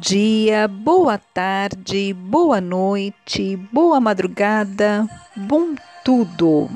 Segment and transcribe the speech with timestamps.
[0.00, 6.70] Dia, boa tarde, boa noite, boa madrugada, bom tudo.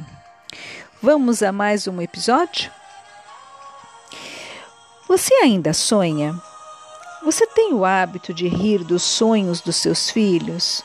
[1.00, 2.68] Vamos a mais um episódio?
[5.06, 6.34] Você ainda sonha?
[7.22, 10.82] Você tem o hábito de rir dos sonhos dos seus filhos?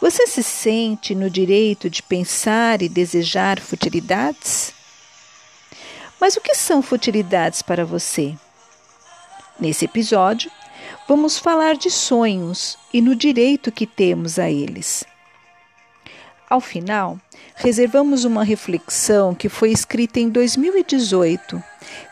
[0.00, 4.72] Você se sente no direito de pensar e desejar futilidades?
[6.18, 8.34] Mas o que são futilidades para você?
[9.60, 10.50] Nesse episódio,
[11.08, 15.04] vamos falar de sonhos e no direito que temos a eles.
[16.48, 17.18] Ao final,
[17.56, 21.62] reservamos uma reflexão que foi escrita em 2018,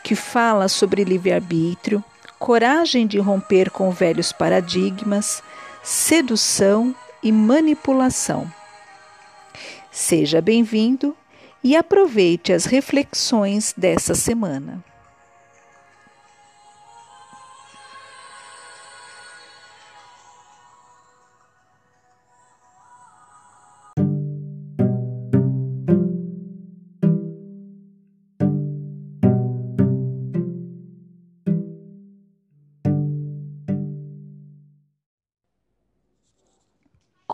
[0.03, 2.03] que fala sobre livre-arbítrio,
[2.37, 5.41] coragem de romper com velhos paradigmas,
[5.81, 8.51] sedução e manipulação.
[9.91, 11.15] Seja bem-vindo
[11.63, 14.83] e aproveite as reflexões dessa semana.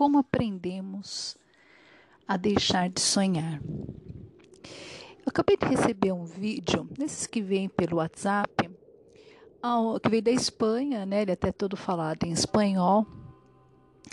[0.02, 1.36] Como aprendemos
[2.26, 3.62] a deixar de sonhar.
[4.64, 8.68] Eu acabei de receber um vídeo, desses que vêm pelo WhatsApp,
[10.02, 11.22] que veio da Espanha, né?
[11.22, 13.06] Ele é até todo falado em espanhol,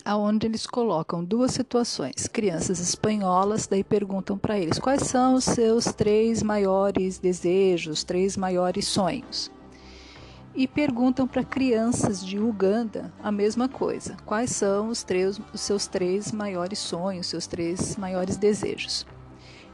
[0.06, 2.28] aonde eles colocam duas situações.
[2.28, 8.86] Crianças espanholas daí perguntam para eles quais são os seus três maiores desejos, três maiores
[8.88, 9.50] sonhos
[10.60, 15.88] e perguntam para crianças de Uganda a mesma coisa: quais são os, três, os seus
[15.88, 19.08] três maiores sonhos, seus três maiores desejos.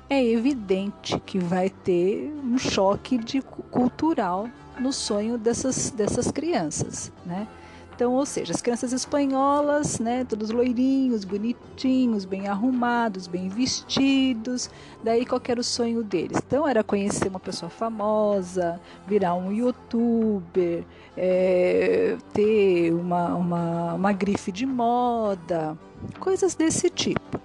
[0.07, 4.47] É evidente que vai ter um choque de cultural
[4.79, 7.47] no sonho dessas, dessas crianças, né?
[7.96, 14.70] Então, ou seja, as crianças espanholas, né, todos loirinhos, bonitinhos, bem arrumados, bem vestidos.
[15.02, 16.38] Daí qual era o sonho deles?
[16.46, 20.84] Então era conhecer uma pessoa famosa, virar um youtuber,
[21.16, 25.78] é, ter uma, uma, uma grife de moda,
[26.20, 27.40] coisas desse tipo.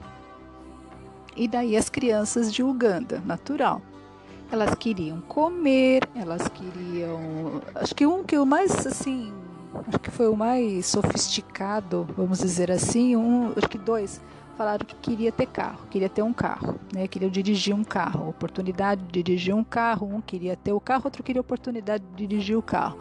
[1.37, 3.81] E daí as crianças de Uganda, natural.
[4.51, 7.63] Elas queriam comer, elas queriam.
[7.77, 9.33] Acho que um que o mais assim
[9.75, 14.21] acho que foi o mais sofisticado, vamos dizer assim, um, acho que dois
[14.57, 17.09] falaram que queria ter carro, queria ter um carro, né?
[17.09, 21.23] Queria dirigir um carro, oportunidade de dirigir um carro, um queria ter o carro, outro
[21.23, 22.99] queria oportunidade de dirigir o carro.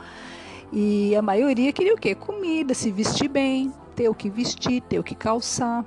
[0.71, 2.15] E a maioria queria o quê?
[2.15, 5.83] Comida, se vestir bem, ter o que vestir, ter o que calçar.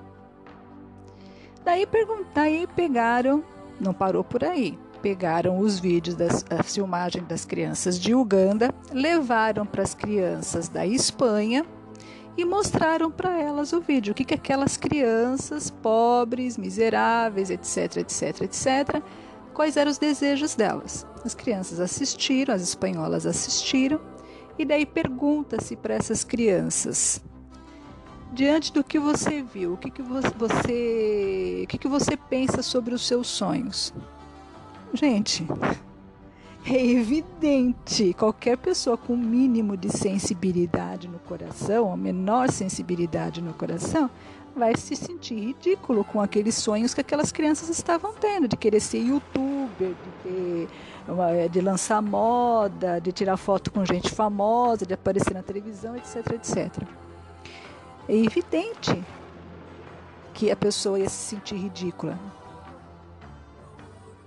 [1.65, 1.89] Daí,
[2.35, 3.43] daí pegaram,
[3.81, 9.83] não parou por aí pegaram os vídeos da filmagem das crianças de Uganda, levaram para
[9.83, 11.67] as crianças da Espanha
[12.37, 18.43] e mostraram para elas o vídeo, o que, que aquelas crianças pobres, miseráveis, etc, etc,
[18.43, 19.03] etc,
[19.53, 21.05] quais eram os desejos delas.
[21.25, 24.01] As crianças assistiram, as espanholas assistiram,
[24.59, 27.21] e daí pergunta-se para essas crianças:
[28.33, 32.95] diante do que você viu, o que, que você, o que, que você pensa sobre
[32.95, 33.93] os seus sonhos?
[34.95, 35.47] Gente,
[36.67, 43.55] é evidente, qualquer pessoa com o mínimo de sensibilidade no coração, a menor sensibilidade no
[43.55, 44.11] coração,
[44.55, 48.99] vai se sentir ridículo com aqueles sonhos que aquelas crianças estavam tendo, de querer ser
[48.99, 55.43] youtuber, de, ter, de lançar moda, de tirar foto com gente famosa, de aparecer na
[55.43, 56.87] televisão, etc, etc.
[58.07, 59.03] É evidente
[60.35, 62.19] que a pessoa ia se sentir ridícula.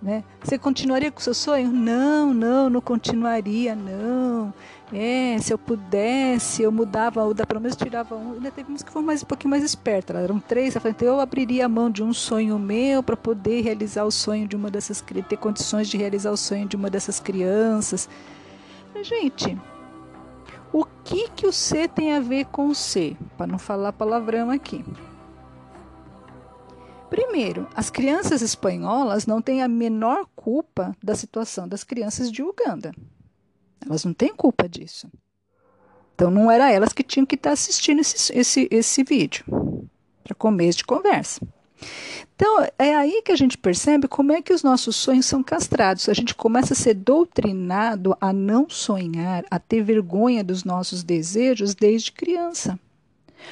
[0.01, 0.23] Né?
[0.43, 1.71] Você continuaria com o seu sonho?
[1.71, 4.53] Não, não, não continuaria, não.
[4.93, 8.33] É, se eu pudesse, eu mudava, ou da menos tirava um.
[8.33, 10.75] Ainda teve uns que foram mais, um pouquinho mais espertas, eram três.
[10.75, 14.47] Eu então eu abriria a mão de um sonho meu para poder realizar o sonho
[14.47, 18.07] de uma dessas ter condições de realizar o sonho de uma dessas crianças.
[19.01, 19.57] Gente,
[20.71, 23.17] o que que o C tem a ver com o C?
[23.37, 24.85] Para não falar palavrão aqui.
[27.15, 32.93] Primeiro, as crianças espanholas não têm a menor culpa da situação das crianças de Uganda.
[33.85, 35.09] Elas não têm culpa disso.
[36.13, 39.45] Então não era elas que tinham que estar assistindo esse, esse, esse vídeo
[40.25, 41.39] para começo de conversa.
[42.35, 46.09] Então é aí que a gente percebe como é que os nossos sonhos são castrados.
[46.09, 51.73] A gente começa a ser doutrinado a não sonhar, a ter vergonha dos nossos desejos
[51.73, 52.77] desde criança.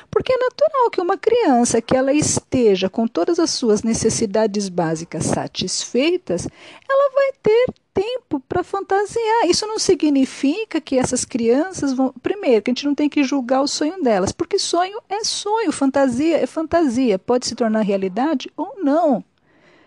[0.09, 5.25] Porque é natural que uma criança que ela esteja com todas as suas necessidades básicas
[5.25, 6.47] satisfeitas,
[6.89, 9.47] ela vai ter tempo para fantasiar.
[9.47, 12.13] Isso não significa que essas crianças vão.
[12.21, 15.71] Primeiro, que a gente não tem que julgar o sonho delas, porque sonho é sonho,
[15.71, 17.19] fantasia é fantasia.
[17.19, 19.23] Pode se tornar realidade ou não.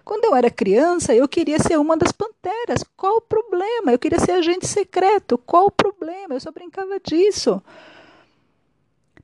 [0.04, 2.84] Quando eu era criança, eu queria ser uma das panteras.
[2.96, 3.90] Qual o problema?
[3.90, 5.36] Eu queria ser agente secreto.
[5.36, 6.34] Qual o problema?
[6.34, 7.60] Eu só brincava disso.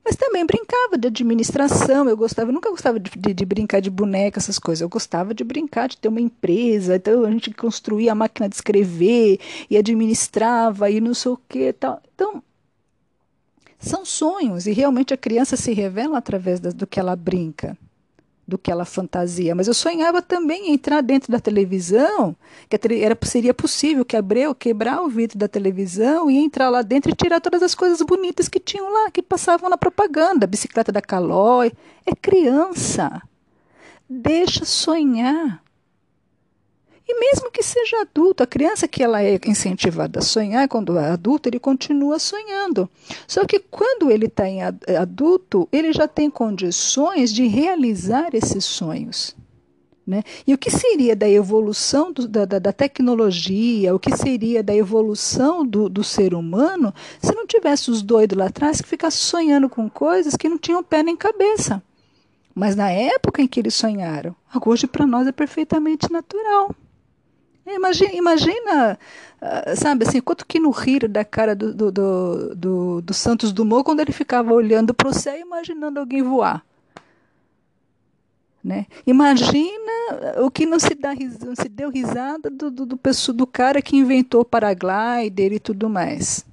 [0.05, 3.89] Mas também brincava de administração, eu gostava, eu nunca gostava de, de, de, brincar de
[3.89, 4.81] boneca, essas coisas.
[4.81, 8.55] Eu gostava de brincar, de ter uma empresa, então a gente construía a máquina de
[8.55, 9.39] escrever
[9.69, 12.01] e administrava e não sei o que tal.
[12.13, 12.43] Então,
[13.79, 17.77] são sonhos, e realmente a criança se revela através do que ela brinca
[18.47, 19.55] do que ela fantasia.
[19.55, 22.35] Mas eu sonhava também em entrar dentro da televisão,
[22.69, 27.15] que era, seria possível quebrar, quebrar o vidro da televisão e entrar lá dentro e
[27.15, 31.01] tirar todas as coisas bonitas que tinham lá, que passavam na propaganda, a bicicleta da
[31.01, 31.71] Calói.
[32.05, 33.21] É criança.
[34.09, 35.62] Deixa sonhar.
[37.07, 41.09] E mesmo que seja adulto, a criança que ela é incentivada a sonhar, quando é
[41.09, 42.89] adulto, ele continua sonhando.
[43.27, 49.35] Só que quando ele está em adulto, ele já tem condições de realizar esses sonhos.
[50.05, 50.23] Né?
[50.45, 55.65] E o que seria da evolução do, da, da, tecnologia, o que seria da evolução
[55.65, 59.89] do, do ser humano se não tivesse os doidos lá atrás que ficassem sonhando com
[59.89, 61.81] coisas que não tinham pé nem cabeça?
[62.53, 64.35] Mas na época em que eles sonharam,
[64.65, 66.75] hoje para nós é perfeitamente natural.
[67.65, 68.99] Imagina, imagina
[69.41, 73.53] uh, sabe assim, quanto que no rir da cara do, do, do, do, do Santos
[73.53, 76.63] Dumont quando ele ficava olhando para o céu imaginando alguém voar.
[78.63, 78.85] Né?
[79.05, 79.91] Imagina
[80.41, 82.99] o que não se, dá, não se deu risada do, do, do,
[83.33, 86.45] do cara que inventou o paraglider e tudo mais.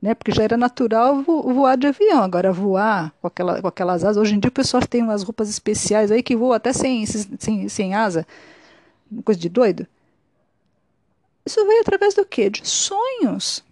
[0.00, 0.14] Né?
[0.14, 4.18] Porque já era natural voar de avião, agora voar com, aquela, com aquelas asas.
[4.18, 7.68] Hoje em dia o pessoal tem umas roupas especiais aí que voam até sem, sem,
[7.68, 8.26] sem asa.
[9.24, 9.86] Coisa de doido.
[11.46, 12.48] Isso veio através do quê?
[12.48, 13.62] De sonhos.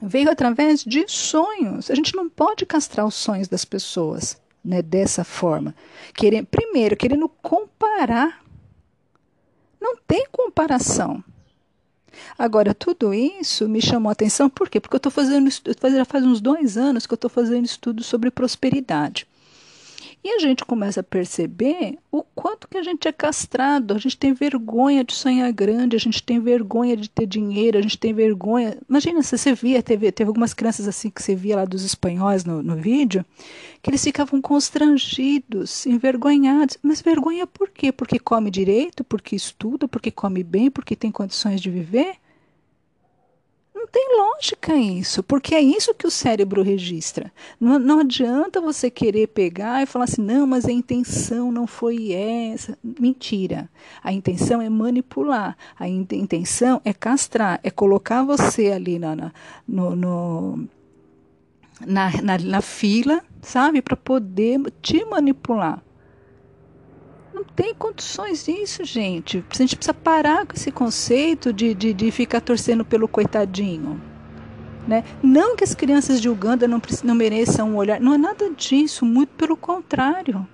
[0.00, 1.90] Veio através de sonhos.
[1.90, 5.74] A gente não pode castrar os sonhos das pessoas né, dessa forma.
[6.14, 8.42] Querendo, primeiro, querendo comparar.
[9.80, 11.22] Não tem comparação.
[12.38, 14.80] Agora, tudo isso me chamou a atenção, por quê?
[14.80, 18.30] Porque eu estou fazendo, já faz uns dois anos que eu estou fazendo estudo sobre
[18.30, 19.26] prosperidade.
[20.26, 24.16] E a gente começa a perceber o quanto que a gente é castrado, a gente
[24.16, 28.14] tem vergonha de sonhar grande, a gente tem vergonha de ter dinheiro, a gente tem
[28.14, 28.78] vergonha.
[28.88, 32.42] Imagina se você via, teve, teve algumas crianças assim que você via lá dos espanhóis
[32.42, 33.22] no, no vídeo,
[33.82, 36.78] que eles ficavam constrangidos, envergonhados.
[36.82, 37.92] Mas vergonha por quê?
[37.92, 42.16] Porque come direito, porque estuda, porque come bem, porque tem condições de viver?
[43.84, 47.30] Não tem lógica isso, porque é isso que o cérebro registra.
[47.60, 52.10] Não, não adianta você querer pegar e falar assim, não, mas a intenção não foi
[52.12, 52.78] essa.
[52.82, 53.68] Mentira.
[54.02, 59.32] A intenção é manipular, a in intenção é castrar, é colocar você ali na, na
[59.68, 60.68] no, no
[61.86, 65.82] na, na, na fila, sabe, para poder te manipular.
[67.34, 69.44] Não tem condições disso, gente.
[69.50, 74.00] A gente precisa parar com esse conceito de, de, de ficar torcendo pelo coitadinho.
[74.86, 75.02] Né?
[75.20, 79.04] Não que as crianças de Uganda não, não mereçam um olhar, não é nada disso,
[79.04, 80.46] muito pelo contrário.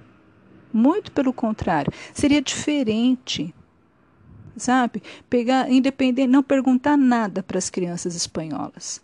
[0.72, 1.92] Muito pelo contrário.
[2.14, 3.54] Seria diferente,
[4.56, 5.02] sabe?
[5.28, 9.02] Pegar, independente, não perguntar nada para as crianças espanholas.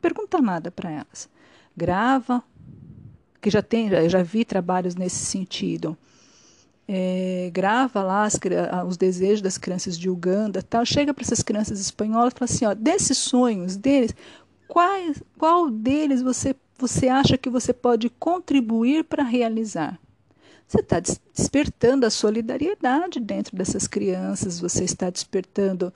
[0.00, 1.28] Perguntar nada para elas.
[1.76, 2.42] Grava,
[3.38, 5.94] que já tem, já vi trabalhos nesse sentido
[6.88, 8.38] é, grava lá as,
[8.86, 12.64] os desejos das crianças de Uganda, tal, chega para essas crianças espanholas e fala assim,
[12.64, 14.14] ó, desses sonhos deles,
[14.66, 14.90] qual,
[15.36, 20.00] qual deles você, você acha que você pode contribuir para realizar?
[20.66, 25.92] Você está despertando a solidariedade dentro dessas crianças, você está despertando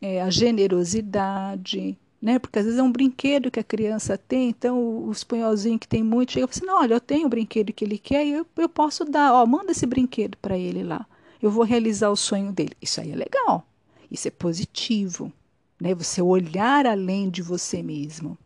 [0.00, 2.40] é, a generosidade, né?
[2.40, 5.86] Porque às vezes é um brinquedo que a criança tem, então o, o espanholzinho que
[5.86, 8.46] tem muito chega assim: não, olha, eu tenho o brinquedo que ele quer e eu,
[8.56, 11.06] eu posso dar, ó, manda esse brinquedo para ele lá.
[11.40, 12.72] Eu vou realizar o sonho dele.
[12.82, 13.64] Isso aí é legal.
[14.10, 15.32] Isso é positivo,
[15.80, 15.94] né?
[15.94, 18.36] Você olhar além de você mesmo.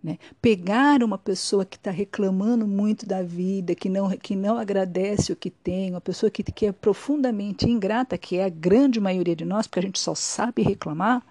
[0.00, 0.16] Né?
[0.40, 5.36] Pegar uma pessoa que está reclamando muito da vida, que não, que não agradece o
[5.36, 9.44] que tem, uma pessoa que, que é profundamente ingrata, que é a grande maioria de
[9.44, 11.24] nós, porque a gente só sabe reclamar,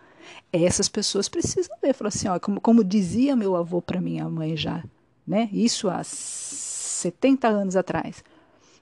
[0.52, 4.56] essas pessoas precisam ver, falar assim, ó, como, como dizia meu avô para minha mãe
[4.56, 4.84] já,
[5.26, 5.50] né?
[5.52, 8.24] Isso há 70 anos atrás.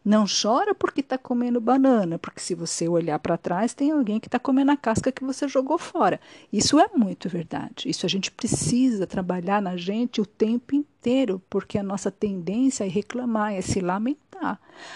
[0.04, 4.28] Não chora porque está comendo banana, porque se você olhar para trás, tem alguém que
[4.28, 6.20] está comendo a casca que você jogou fora.
[6.52, 7.88] Isso é muito verdade.
[7.88, 12.88] Isso a gente precisa trabalhar na gente o tempo inteiro, porque a nossa tendência é
[12.88, 14.31] reclamar, é se lamentar.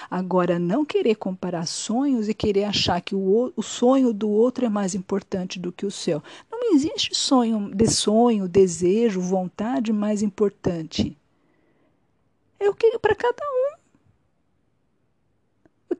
[0.09, 4.69] Agora, não querer comparar sonhos e querer achar que o, o sonho do outro é
[4.69, 6.21] mais importante do que o seu.
[6.51, 11.17] Não existe sonho, de sonho, desejo, vontade mais importante.
[12.59, 13.74] É o que para cada um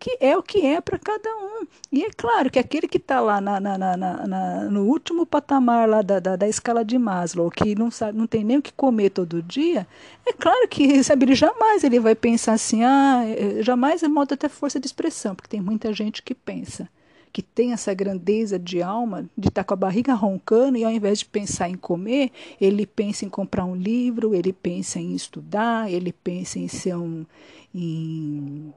[0.05, 1.65] que é o que é para cada um.
[1.91, 6.03] E é claro que aquele que está lá na, na, na, no último patamar lá
[6.03, 9.09] da, da, da, escala de Maslow, que não, sabe, não tem nem o que comer
[9.09, 9.87] todo dia,
[10.23, 14.31] é claro que sabe, ele jamais ele vai pensar assim, ah, é, jamais é modo
[14.31, 16.87] até força de expressão, porque tem muita gente que pensa
[17.33, 20.91] que tem essa grandeza de alma, de estar tá com a barriga roncando e ao
[20.91, 22.31] invés de pensar em comer,
[22.61, 27.25] ele pensa em comprar um livro, ele pensa em estudar, ele pensa em ser um
[27.73, 28.71] em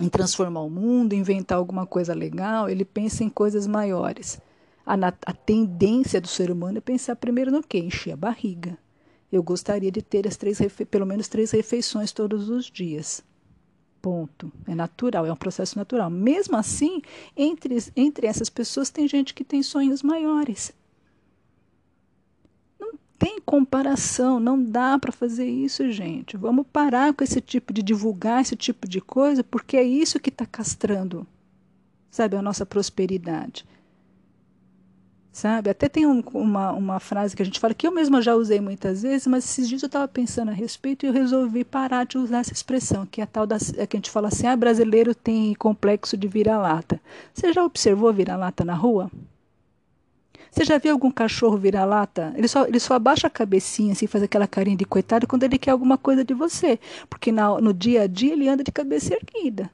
[0.00, 4.40] em transformar o mundo, inventar alguma coisa legal, ele pensa em coisas maiores.
[4.84, 7.78] A, a tendência do ser humano é pensar primeiro no quê?
[7.78, 8.78] Encher a barriga.
[9.30, 10.58] Eu gostaria de ter as três
[10.90, 13.22] pelo menos três refeições todos os dias.
[14.02, 14.50] Ponto.
[14.66, 16.10] É natural, é um processo natural.
[16.10, 17.02] Mesmo assim,
[17.36, 20.72] entre, entre essas pessoas tem gente que tem sonhos maiores
[23.20, 26.38] tem comparação, não dá para fazer isso, gente.
[26.38, 30.30] Vamos parar com esse tipo de divulgar esse tipo de coisa, porque é isso que
[30.30, 31.26] está castrando,
[32.10, 33.66] sabe, a nossa prosperidade.
[35.30, 35.68] Sabe?
[35.68, 38.58] Até tem um, uma, uma frase que a gente fala que eu mesma já usei
[38.58, 42.16] muitas vezes, mas esses dias eu estava pensando a respeito e eu resolvi parar de
[42.16, 44.56] usar essa expressão, que é a tal da é que a gente fala assim: ah,
[44.56, 46.98] brasileiro tem complexo de vira-lata.
[47.34, 49.10] Você já observou vira-lata na rua?
[50.50, 52.32] Você já viu algum cachorro virar lata?
[52.36, 55.58] Ele só, ele só abaixa a cabecinha, assim, faz aquela carinha de coitado quando ele
[55.58, 56.78] quer alguma coisa de você.
[57.08, 59.70] Porque na, no dia a dia ele anda de cabeça erguida.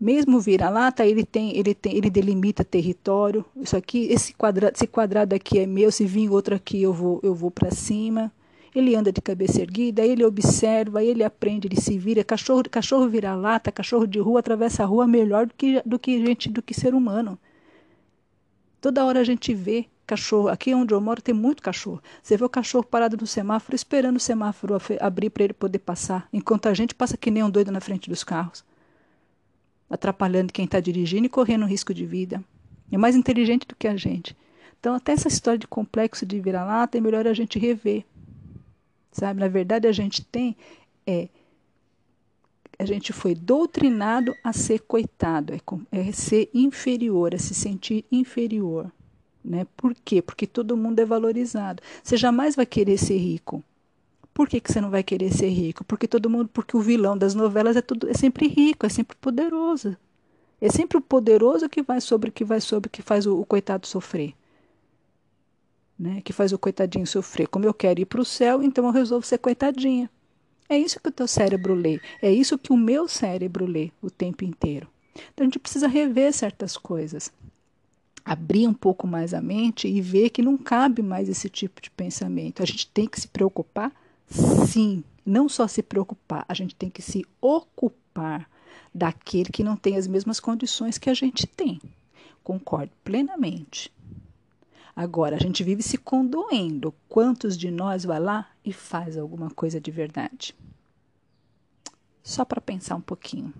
[0.00, 3.44] Mesmo vira-lata, ele tem, ele tem, ele delimita território.
[3.54, 7.20] Isso aqui, esse quadrado, esse quadrado aqui é meu, se vir outro aqui eu vou,
[7.22, 8.32] eu vou para cima.
[8.74, 12.24] Ele anda de cabeça erguida, ele observa, ele aprende, ele se vira.
[12.24, 16.48] Cachorro, cachorro vira-lata, cachorro de rua atravessa a rua melhor do que, do que gente,
[16.50, 17.38] do que ser humano.
[18.82, 20.48] Toda hora a gente vê cachorro.
[20.48, 22.02] Aqui onde eu moro tem muito cachorro.
[22.20, 26.28] Você vê o cachorro parado no semáforo, esperando o semáforo abrir para ele poder passar,
[26.32, 28.64] enquanto a gente passa que nem um doido na frente dos carros,
[29.88, 32.42] atrapalhando quem está dirigindo e correndo risco de vida.
[32.90, 34.36] É mais inteligente do que a gente.
[34.80, 38.04] Então, até essa história de complexo de vira-lata é melhor a gente rever.
[39.12, 39.38] Sabe?
[39.38, 40.56] Na verdade, a gente tem
[41.06, 41.28] é
[42.82, 45.60] a gente foi doutrinado a ser coitado, é,
[45.90, 48.90] é ser inferior, a se sentir inferior.
[49.44, 49.66] Né?
[49.76, 50.20] Por quê?
[50.20, 51.82] Porque todo mundo é valorizado.
[52.02, 53.62] Você jamais vai querer ser rico.
[54.34, 55.84] Por que, que você não vai querer ser rico?
[55.84, 59.16] Porque todo mundo, porque o vilão das novelas é tudo, é sempre rico, é sempre
[59.16, 59.96] poderoso.
[60.60, 63.86] É sempre o poderoso que vai sobre que vai sobre que faz o, o coitado
[63.86, 64.34] sofrer.
[65.98, 66.20] Né?
[66.22, 67.46] Que faz o coitadinho sofrer.
[67.48, 70.08] Como eu quero ir para o céu, então eu resolvo ser coitadinha.
[70.72, 74.10] É isso que o teu cérebro lê, é isso que o meu cérebro lê o
[74.10, 74.88] tempo inteiro.
[75.14, 77.30] Então a gente precisa rever certas coisas,
[78.24, 81.90] abrir um pouco mais a mente e ver que não cabe mais esse tipo de
[81.90, 82.62] pensamento.
[82.62, 83.92] A gente tem que se preocupar,
[84.66, 88.48] sim, não só se preocupar, a gente tem que se ocupar
[88.94, 91.82] daquele que não tem as mesmas condições que a gente tem.
[92.42, 93.92] Concordo plenamente.
[94.94, 96.94] Agora, a gente vive se condoendo.
[97.08, 100.54] Quantos de nós vai lá e faz alguma coisa de verdade?
[102.22, 103.52] Só para pensar um pouquinho.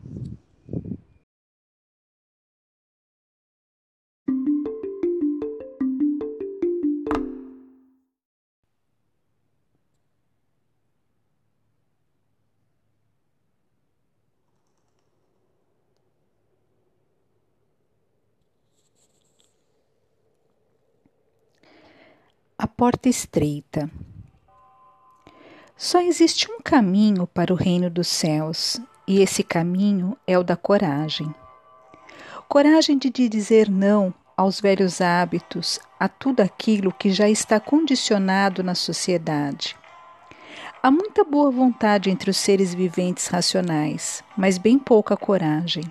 [22.83, 23.89] Porta estreita.
[25.77, 30.57] Só existe um caminho para o reino dos céus, e esse caminho é o da
[30.57, 31.33] coragem.
[32.49, 38.75] Coragem de dizer não aos velhos hábitos, a tudo aquilo que já está condicionado na
[38.75, 39.77] sociedade.
[40.83, 45.85] Há muita boa vontade entre os seres viventes racionais, mas bem pouca coragem.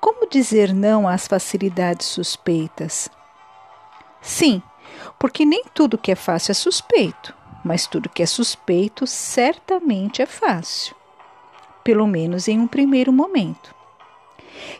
[0.00, 3.10] Como dizer não às facilidades suspeitas?
[4.22, 4.62] Sim,
[5.18, 7.34] porque nem tudo que é fácil é suspeito,
[7.64, 10.94] mas tudo que é suspeito certamente é fácil,
[11.82, 13.74] pelo menos em um primeiro momento.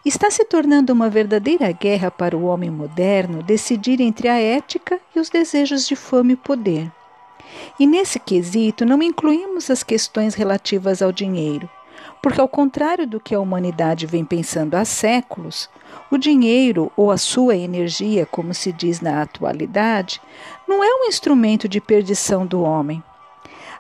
[0.05, 5.21] Está se tornando uma verdadeira guerra para o homem moderno decidir entre a ética e
[5.21, 6.91] os desejos de fome e poder.
[7.79, 11.69] E nesse quesito não incluímos as questões relativas ao dinheiro,
[12.23, 15.69] porque, ao contrário do que a humanidade vem pensando há séculos,
[16.11, 20.21] o dinheiro, ou a sua energia, como se diz na atualidade,
[20.67, 23.03] não é um instrumento de perdição do homem.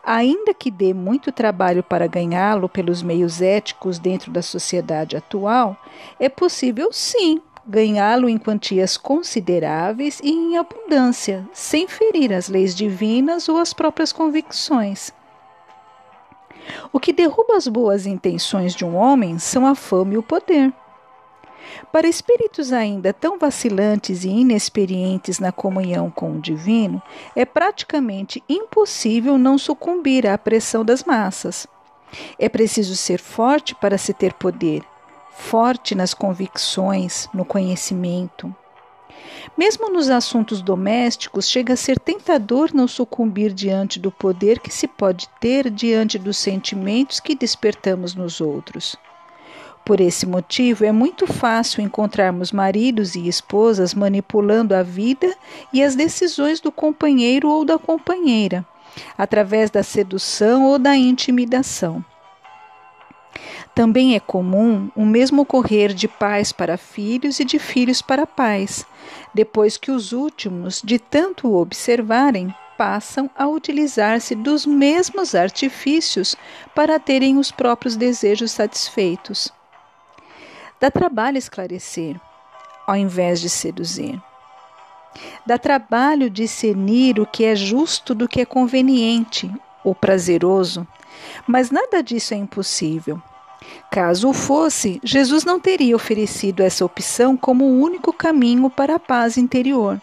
[0.04, 5.76] Ainda que dê muito trabalho para ganhá-lo pelos meios éticos dentro da sociedade atual,
[6.20, 13.48] é possível sim ganhá-lo em quantias consideráveis e em abundância, sem ferir as leis divinas
[13.48, 15.12] ou as próprias convicções.
[16.92, 20.72] O que derruba as boas intenções de um homem são a fama e o poder.
[21.92, 27.02] Para espíritos ainda tão vacilantes e inexperientes na comunhão com o divino,
[27.34, 31.66] é praticamente impossível não sucumbir à pressão das massas.
[32.38, 34.82] É preciso ser forte para se ter poder,
[35.32, 38.54] forte nas convicções, no conhecimento.
[39.56, 44.86] Mesmo nos assuntos domésticos, chega a ser tentador não sucumbir diante do poder que se
[44.86, 48.96] pode ter diante dos sentimentos que despertamos nos outros.
[49.84, 55.32] Por esse motivo, é muito fácil encontrarmos maridos e esposas manipulando a vida
[55.72, 58.66] e as decisões do companheiro ou da companheira,
[59.16, 62.04] através da sedução ou da intimidação.
[63.76, 68.84] Também é comum o mesmo ocorrer de pais para filhos e de filhos para pais,
[69.36, 76.34] depois que os últimos, de tanto observarem, passam a utilizar-se dos mesmos artifícios
[76.74, 79.52] para terem os próprios desejos satisfeitos.
[80.80, 82.18] Dá trabalho esclarecer,
[82.86, 84.18] ao invés de seduzir.
[85.44, 89.52] Dá trabalho discernir o que é justo do que é conveniente
[89.84, 90.88] ou prazeroso,
[91.46, 93.20] mas nada disso é impossível.
[93.90, 99.00] Caso o fosse, Jesus não teria oferecido essa opção como o único caminho para a
[99.00, 100.00] paz interior.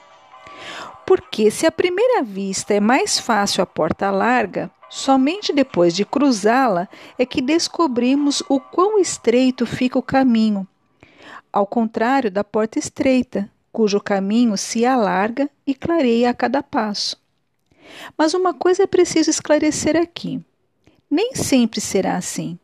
[1.05, 6.88] Porque se à primeira vista é mais fácil a porta larga, Somente depois de cruzá-la
[7.17, 10.67] é que descobrimos o quão estreito fica o caminho,
[11.51, 17.20] ao contrário da porta estreita, cujo caminho se alarga e clareia a cada passo.
[18.16, 20.40] Mas uma coisa é preciso esclarecer aqui:
[21.09, 22.59] nem sempre será assim.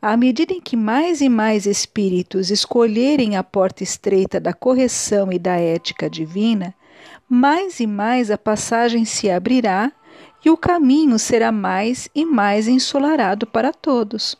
[0.00, 5.38] À medida em que mais e mais espíritos escolherem a porta estreita da correção e
[5.38, 6.74] da ética divina,
[7.28, 9.92] mais e mais a passagem se abrirá
[10.44, 14.36] e o caminho será mais e mais ensolarado para todos.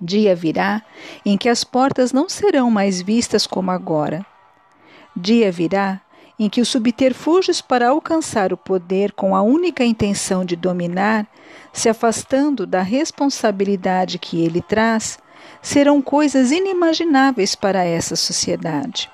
[0.00, 0.82] Dia virá
[1.24, 4.24] em que as portas não serão mais vistas como agora.
[5.16, 6.00] Dia virá
[6.38, 11.26] em que os subterfúgios para alcançar o poder com a única intenção de dominar,
[11.72, 15.18] se afastando da responsabilidade que ele traz,
[15.62, 19.10] serão coisas inimagináveis para essa sociedade.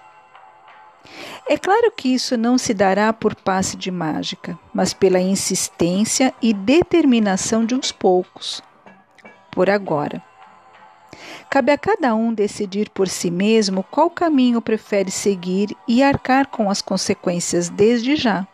[1.48, 6.54] É claro que isso não se dará por passe de mágica, mas pela insistência e
[6.54, 8.62] determinação de uns poucos.
[9.50, 10.22] Por agora.
[11.52, 16.70] Cabe a cada um decidir por si mesmo qual caminho prefere seguir e arcar com
[16.70, 18.48] as consequências desde já.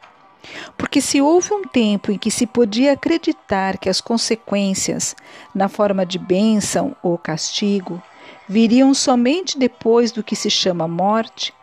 [0.76, 5.14] Porque se houve um tempo em que se podia acreditar que as consequências,
[5.54, 8.02] na forma de bênção ou castigo,
[8.48, 11.54] viriam somente depois do que se chama morte,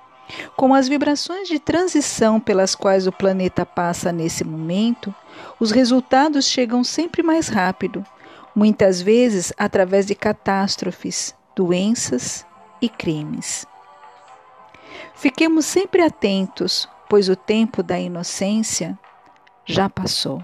[0.56, 5.14] com as vibrações de transição pelas quais o planeta passa nesse momento,
[5.60, 8.06] os resultados chegam sempre mais rápido,
[8.56, 12.46] muitas vezes através de catástrofes, doenças
[12.82, 13.66] e crimes.
[15.16, 18.98] Fiquemos sempre atentos, pois o tempo da inocência
[19.66, 20.44] já passou.